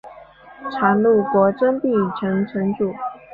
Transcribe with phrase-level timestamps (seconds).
[0.71, 2.91] 常陆国真壁城城主。